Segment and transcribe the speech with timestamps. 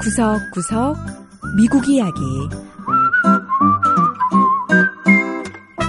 [0.00, 0.96] 구석구석
[1.56, 2.20] 미국 이야기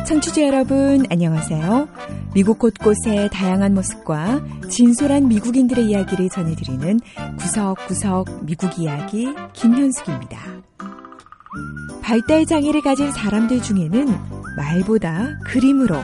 [0.05, 1.87] 청취자 여러분 안녕하세요.
[2.33, 6.99] 미국 곳곳의 다양한 모습과 진솔한 미국인들의 이야기를 전해드리는
[7.39, 10.39] 구석구석 미국 이야기 김현숙입니다.
[12.01, 14.07] 발달 장애를 가진 사람들 중에는
[14.57, 15.95] 말보다 그림으로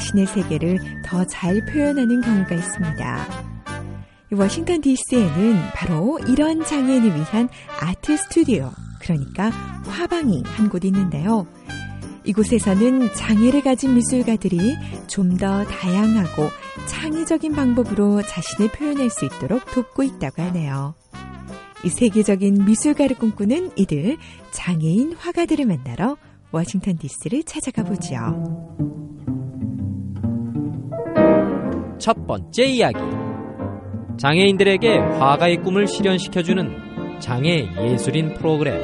[0.00, 3.26] 자신의 세계를 더 잘 표현하는 경우가 있습니다.
[4.32, 7.48] 워싱턴 DC에는 바로 이런 장애인을 위한
[7.80, 9.50] 아트 스튜디오, 그러니까
[9.84, 11.46] 화방이 한 곳 있는데요.
[12.24, 14.76] 이곳에서는 장애를 가진 미술가들이
[15.06, 16.48] 좀 더 다양하고
[16.86, 20.94] 창의적인 방법으로 자신을 표현할 수 있도록 돕고 있다고 하네요.
[21.84, 24.16] 이 세계적인 미술가를 꿈꾸는 이들
[24.52, 26.16] 장애인 화가들을 만나러
[26.52, 28.16] 워싱턴 DC를 찾아가 보죠.
[32.00, 32.98] 첫 번째 이야기.
[34.18, 38.80] 장애인들에게 화가의 꿈을 실현시켜주는 장애 예술인 프로그램.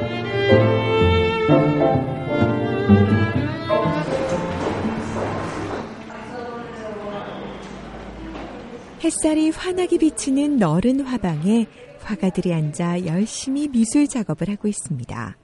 [9.02, 11.66] 햇살이 환하게 비치는 너른 화방에
[12.00, 15.36] 화가들이 앉아 열심히 미술 작업을 하고 있습니다.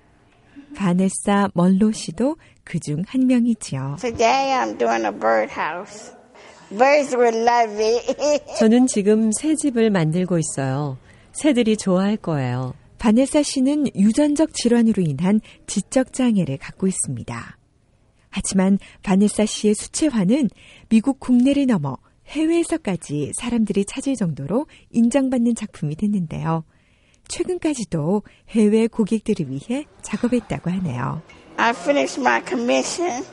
[0.77, 3.97] 바네사 멀로 씨도 그 중 한 명이지요.
[4.01, 6.15] Today I'm doing a birdhouse.
[8.59, 10.97] 저는 지금 새 집을 만들고 있어요.
[11.33, 12.75] 새들이 좋아할 거예요.
[12.99, 17.59] 바네사 씨는 유전적 질환으로 인한 지적 장애를 갖고 있습니다.
[18.31, 20.49] 하지만 바네사 씨의 수채화는
[20.89, 21.97] 미국 국내를 넘어
[22.29, 26.65] 해외에서까지 사람들이 찾을 정도로 인정받는 작품이 됐는데요.
[27.29, 31.23] 최근까지도 해외 고객들을 위해 작업했다고 하네요.
[31.57, 33.25] I finished my commission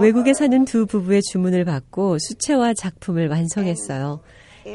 [0.00, 4.20] 외국에 사는 두 부부의 주문을 받고 수채화 작품을 완성했어요.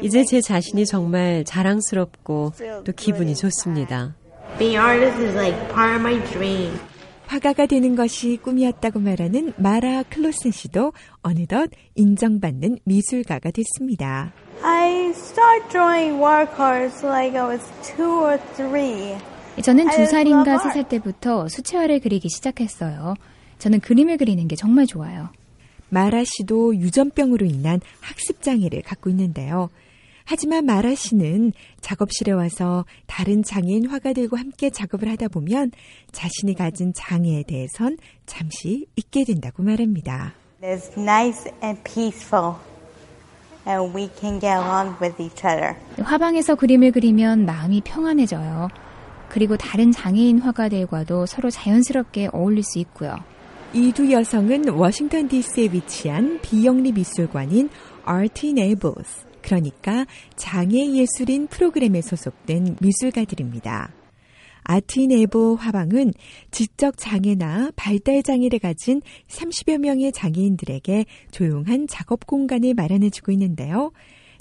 [0.02, 2.52] 이제 제 자신이 정말 자랑스럽고
[2.84, 4.14] 또 기분이 좋습니다.
[4.58, 6.78] Being artist is like part of my dream.
[7.26, 14.32] 화가가 되는 것이 꿈이었다고 말하는 마라 클로슨 씨도 어느덧 인정받는 미술가가 됐습니다.
[14.62, 19.16] I started drawing watercolors like I was two or three.
[19.62, 23.14] 저는 두 살인가 세 살 때부터 수채화를 그리기 시작했어요.
[23.58, 25.30] 저는 그림을 그리는 게 정말 좋아요.
[25.90, 29.70] 마라 씨도 유전병으로 인한 학습 장애를 갖고 있는데요.
[30.24, 35.70] 하지만 마라 씨는 작업실에 와서 다른 장애인 화가들과 함께 작업을 하다 보면
[36.12, 37.96] 자신이 가진 장애에 대해선
[38.26, 40.34] 잠시 잊게 된다고 말합니다.
[40.62, 42.56] It's nice and peaceful,
[43.66, 45.74] and we can get along with each other.
[46.02, 48.68] 화방에서 그림을 그리면 마음이 평안해져요.
[49.28, 53.16] 그리고 다른 장애인 화가들과도 서로 자연스럽게 어울릴 수 있고요.
[53.74, 57.68] 이 두 여성은 워싱턴 DC에 위치한 비영리 미술관인
[58.06, 60.06] Art Enables, 그러니까
[60.36, 63.92] 장애 예술인 프로그램에 소속된 미술가들입니다.
[64.64, 66.12] 아트인에보 화방은
[66.50, 73.92] 지적 장애나 발달 장애를 가진 30여 명의 장애인들에게 조용한 작업 공간을 마련해주고 있는데요.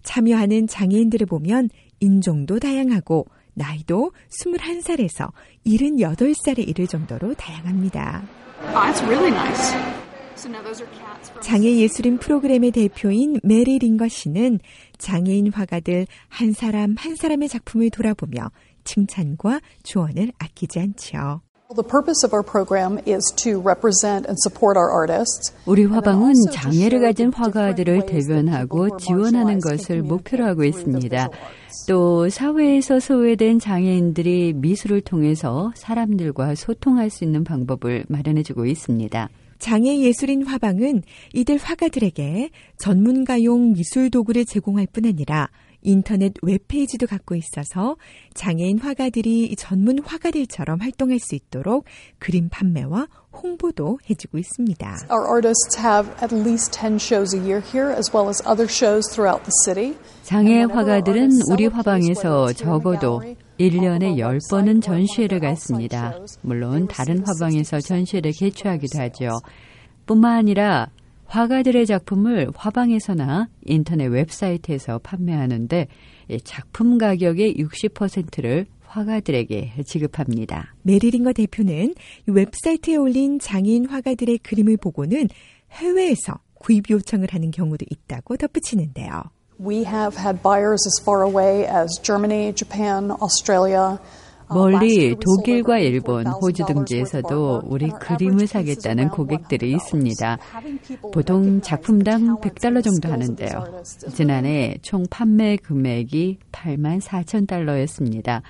[0.03, 5.31] 참여하는 장애인들을 보면 인종도 다양하고 나이도 21살에서
[5.66, 8.24] 78살에 이를 정도로 다양합니다.
[11.41, 14.59] 장애 예술인 프로그램의 대표인 메리 링거 씨는
[15.00, 18.52] 장애인 화가들 한 사람 한 사람의 작품을 돌아보며
[18.84, 21.41] 칭찬과 조언을 아끼지 않지요.
[21.75, 25.51] The purpose of our program is to represent and support our artists.
[25.66, 31.29] 우리 화방은 장애를 가진 화가들을 대변하고 지원하는 것을 목표로 하고 있습니다.
[31.89, 39.28] 또 사회에서 소외된 장애인들이 미술을 통해서 사람들과 소통할 수 있는 방법을 마련해주고 있습니다.
[39.59, 41.03] 장애 예술인 화방은
[41.34, 45.49] 이들 화가들에게 전문가용 미술 도구를 제공할 뿐 아니라
[45.82, 47.96] 인터넷 웹페이지도 갖고 있어서
[48.34, 51.86] 장애인 화가들이 전문 화가들처럼 활동할 수 있도록
[52.20, 54.98] 그림 판매와 홍보도 해주고 있습니다.
[55.10, 59.08] Our artists have at least 10 shows a year here as well as other shows
[59.09, 59.96] throughout the city.
[60.24, 63.22] 장애 화가들은 우리 화방에서 적어도
[63.59, 66.14] 1년에 10번은 전시회를 갔습니다.
[66.41, 69.30] 물론 다른 화방에서 전시회를 개최하기도 하죠.
[70.06, 70.90] 뿐만 아니라
[71.37, 75.87] 화가들의 작품을 화방에서나 인터넷 웹사이트에서 판매하는데
[76.43, 80.73] 작품 가격의 60%를 화가들에게 지급합니다.
[80.81, 81.93] 메리링거 대표는
[82.25, 85.29] 웹사이트에 올린 장애인 화가들의 그림을 보고는
[85.73, 89.22] 해외에서 구입 요청을 하는 경우도 있다고 덧붙이는데요.
[89.63, 93.99] We have had buyers as far away as Germany, Japan, Australia,
[94.49, 100.38] 멀리 독일과 일본, 호주 등지에서도 우리 그림을 사겠다는 고객들이 있습니다.
[101.14, 103.82] 보통 작품당 100달러 정도 하는데요.
[104.14, 108.41] 지난해 총 판매 금액이 8만 4천 달러였습니다.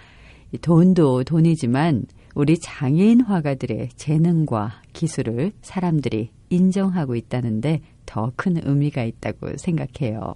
[0.61, 2.05] 돈도 돈이지만
[2.35, 10.35] 우리 장애인 화가들의 재능과 기술을 사람들이 인정하고 있다는데 더 큰 의미가 있다고 생각해요.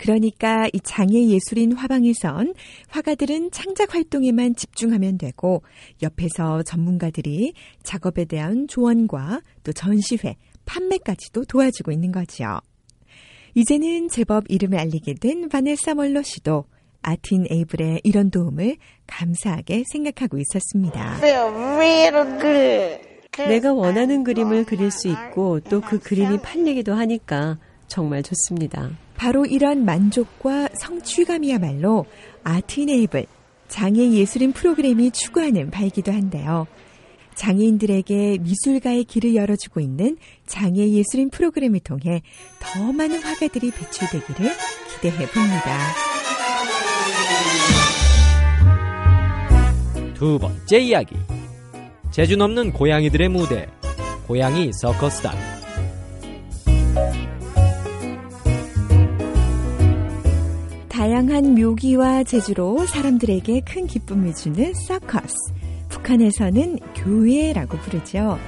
[0.00, 2.54] 그러니까 이 장애 예술인 화방에선
[2.88, 5.62] 화가들은 창작 활동에만 집중하면 되고
[6.02, 7.52] 옆에서 전문가들이
[7.82, 12.60] 작업에 대한 조언과 또 전시회, 판매까지도 도와주고 있는 거죠.
[13.54, 16.64] 이제는 제법 이름을 알리게 된 바네사 멀러 씨도
[17.02, 21.20] 아틴 에이블의 이런 도움을 감사하게 생각하고 있었습니다.
[23.36, 28.90] 내가 원하는 그림을 그릴 수 있고 또 그 그림이 팔리기도 하니까 정말 좋습니다.
[29.20, 32.06] 바로 이런 만족과 성취감이야말로
[32.42, 33.26] 아트네이블
[33.68, 36.66] 장애 예술인 프로그램이 추구하는 바이기도 한데요.
[37.34, 42.22] 장애인들에게 미술가의 길을 열어주고 있는 장애 예술인 프로그램을 통해
[42.60, 44.52] 더 많은 화가들이 배출되기를
[44.94, 45.78] 기대해 봅니다.
[50.14, 51.14] 두 번째 이야기.
[52.10, 53.68] 재주 넘는 고양이들의 무대.
[54.26, 55.59] 고양이 서커스단.
[61.00, 65.34] 다양한 묘기와 재주로 사람들에게 큰 기쁨을 주는 서커스.
[65.88, 68.38] 북한에서는 교회라고 부르죠.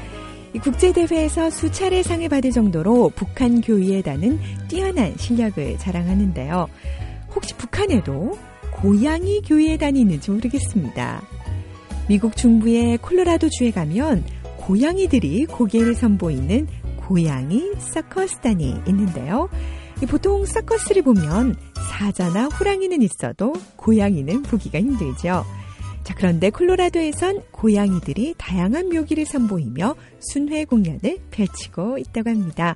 [0.63, 4.39] 국제대회에서 수차례 상을 받을 정도로 북한 교회에다는
[4.69, 6.69] 뛰어난 실력을 자랑하는데요.
[7.35, 8.37] 혹시 북한에도
[8.71, 11.23] 고양이 교회에 다니는지 모르겠습니다.
[12.07, 14.25] 미국 중부의 콜로라도 주에 가면
[14.59, 16.67] 고양이들이 고개를 선보이는
[16.97, 19.49] 고양이 서커스단이 있는데요.
[20.07, 21.57] 보통 서커스를 보면
[21.91, 25.45] 사자나 호랑이는 있어도 고양이는 보기가 힘들죠.
[26.05, 32.75] 자, 그런데 콜로라도에선 고양이들이 다양한 묘기를 선보이며 순회 공연을 펼치고 있다고 합니다.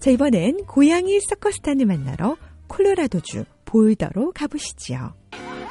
[0.00, 2.36] 자, 이번엔 고양이 서커스단을 만나러
[2.68, 5.14] 콜로라도주 볼더로 가보시지요.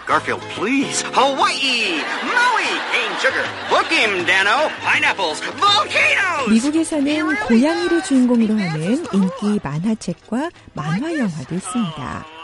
[0.07, 1.03] Garfield, please.
[1.13, 6.49] Hawaii, Maui, cane sugar, book him, Dano, pineapples, volcanoes.
[6.49, 12.36] 미국에서는 고양이를 주인공으로 하는 인기 만화책과 만화 영화도 있습니다.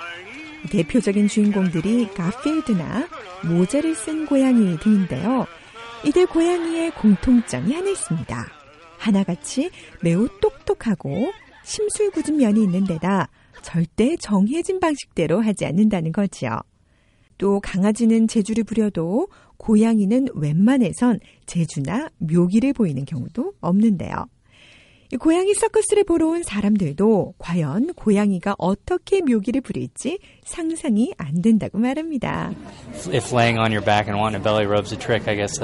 [0.74, 3.08] 대표적인 주인공들이 가필드나
[3.48, 5.46] 모자를 쓴 고양이 등인데요.
[6.04, 8.48] 이들 고양이의 공통점이 하나 있습니다.
[8.98, 9.70] 하나같이
[10.02, 11.32] 매우 똑똑하고
[11.64, 13.30] 심술궂은 면이 있는 데다
[13.62, 16.60] 절대 정해진 방식대로 하지 않는다는 거지요.
[17.38, 19.28] 또 강아지는 재주를 부려도
[19.58, 24.26] 고양이는 웬만해선 재주나 묘기를 보이는 경우도 없는데요.
[25.18, 32.52] 고양이 서커스를 보러 온 사람들도 과연 고양이가 어떻게 묘기를 부릴지 상상이 안 된다고 말합니다.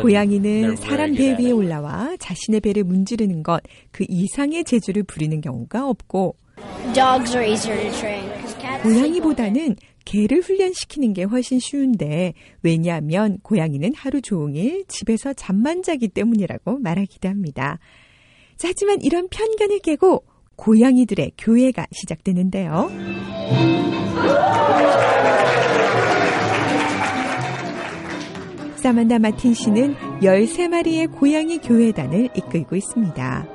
[0.01, 3.59] 고양이는 사람 배 위에 올라와 자신의 배를 문지르는 것
[3.91, 6.35] 그 이상의 재주를 부리는 경우가 없고
[8.83, 9.75] 고양이보다는
[10.05, 17.79] 개를 훈련시키는 게 훨씬 쉬운데 왜냐하면 고양이는 하루 종일 집에서 잠만 자기 때문이라고 말하기도 합니다.
[18.59, 20.25] 자, 하지만 이런 편견을 깨고
[20.57, 22.89] 고양이들의 교회가 시작되는데요.
[28.75, 33.47] 사만다 마틴 씨는 13마리의 고양이 교회단을 이끌고 있습니다.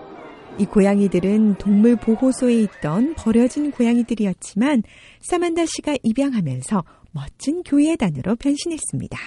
[0.58, 4.84] 이 고양이들은 동물 보호소에 있던 버려진 고양이들이었지만
[5.20, 6.82] 사만다 씨가 입양하면서
[7.12, 9.18] 멋진 교회단으로 변신했습니다.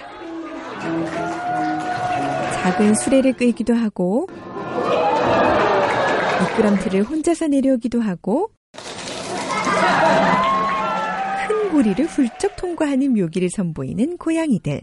[2.63, 4.27] 작은 수레를 끌기도 하고
[6.39, 8.51] 미끄럼틀을 혼자서 내려오기도 하고
[11.47, 14.81] 큰 고리를 훌쩍 통과하는 묘기를 선보이는 고양이들.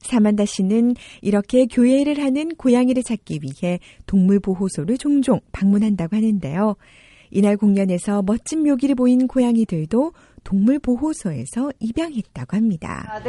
[0.00, 6.76] 사만다 씨는 이렇게 교회를 하는 고양이를 찾기 위해 동물보호소를 종종 방문한다고 하는데요.
[7.30, 13.20] 이날 공연에서 멋진 묘기를 보인 고양이들도 동물 보호소에서 입양했다고 합니다.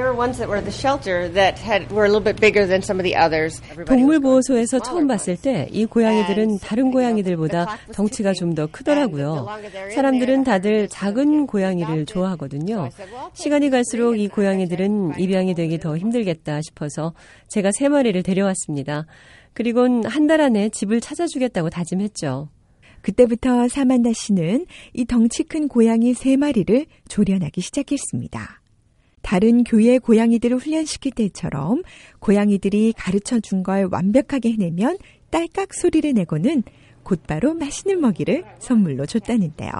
[3.85, 9.45] 동물 보호소에서 처음 봤을 때 이 고양이들은 다른 고양이들보다 덩치가 좀 더 크더라고요.
[9.93, 12.89] 사람들은 다들 작은 고양이를 좋아하거든요.
[13.33, 17.13] 시간이 갈수록 이 고양이들은 입양이 되기 더 힘들겠다 싶어서
[17.49, 19.05] 제가 세 마리를 데려왔습니다.
[19.53, 22.47] 그리곤 한 달 안에 집을 찾아주겠다고 다짐했죠.
[23.01, 28.61] 그때부터 사만다 씨는 이 덩치 큰 고양이 세 마리를 조련하기 시작했습니다.
[29.21, 31.83] 다른 교회 고양이들을 훈련시킬 때처럼
[32.19, 34.97] 고양이들이 가르쳐 준 걸 완벽하게 해내면
[35.29, 36.63] 딸깍 소리를 내고는
[37.03, 39.71] 곧바로 맛있는 먹이를 선물로 줬다는데요.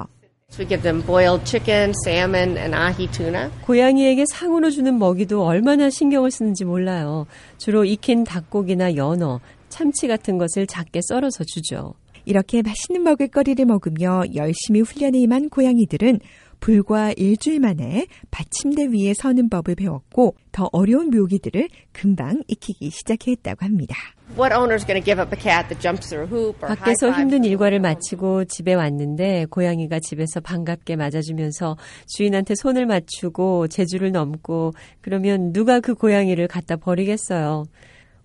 [0.60, 3.50] We give them boiled chicken, salmon, and ahi tuna.
[3.66, 7.25] 고양이에게 상으로 주는 먹이도 얼마나 신경을 쓰는지 몰라요.
[7.58, 11.94] 주로 익힌 닭고기나 연어, 참치 같은 것을 작게 썰어서 주죠.
[12.25, 16.20] 이렇게 맛있는 먹을거리를 먹으며 열심히 훈련에 임한 고양이들은
[16.62, 23.96] 불과 일주일 만에 받침대 위에 서는 법을 배웠고 더 어려운 묘기들을 금방 익히기 시작했다고 합니다.
[24.38, 27.12] What owner's going to give up a cat that jumps through a hoop or 밖에서
[27.12, 27.80] 힘든 일과를?
[27.82, 31.75] 마치고 집에 왔는데 고양이가 집에서 반갑게 맞아주면서
[32.08, 37.66] 주인한테 손을 맞추고 제주를 넘고 그러면 누가 그 고양이를 갖다 버리겠어요.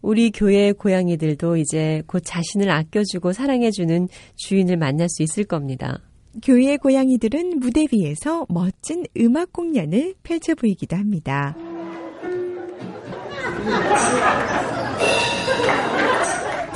[0.06, 5.98] 우리 교회의 고양이들도 이제 곧 자신을 아껴주고 사랑해주는 주인을 만날 수 있을 겁니다.
[6.44, 11.56] 교회의 고양이들은 무대 위에서 멋진 음악 공연을 펼쳐 보이기도 합니다.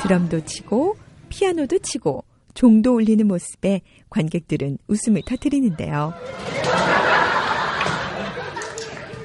[0.01, 0.97] 드럼도 치고
[1.29, 6.13] 피아노도 치고 종도 울리는 모습에 관객들은 웃음을 터뜨리는데요.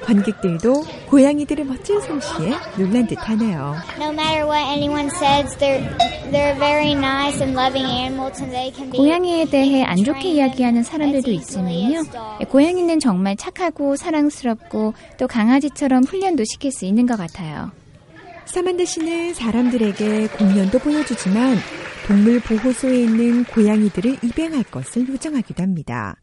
[0.07, 3.75] 관객들도 고양이들의 멋진 솜씨에 놀란 듯하네요.
[3.99, 5.83] No matter what anyone says, they're
[6.31, 8.97] they're very nice and loving animals, and they can be.
[8.97, 12.03] 고양이에 대해 안 좋게 이야기하는 사람들도 있지만요.
[12.49, 17.71] 고양이는 정말 착하고 사랑스럽고 또 강아지처럼 훈련도 시킬 수 있는 것 같아요.
[18.45, 21.57] 사만다 씨는 사람들에게 공연도 보여주지만
[22.07, 26.15] 동물 보호소에 있는 고양이들을 입양할 것을 요청하기도 합니다.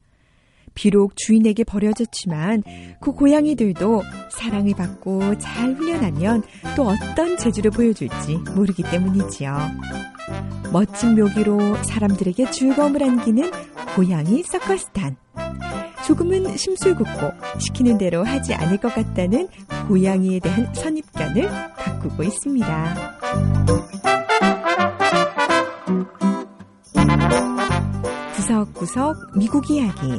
[0.75, 2.62] 비록 주인에게 버려졌지만
[3.00, 6.43] 그 고양이들도 사랑을 받고 잘 훈련하면
[6.76, 9.57] 또 어떤 재주를 보여줄지 모르기 때문이지요.
[10.73, 13.50] 멋진 묘기로 사람들에게 즐거움을 안기는
[13.95, 15.16] 고양이 서커스단.
[16.07, 19.49] 조금은 심술궂고 시키는 대로 하지 않을 것 같다는
[19.88, 23.14] 고양이에 대한 선입견을 바꾸고 있습니다.
[28.37, 30.19] 구석구석 미국 이야기.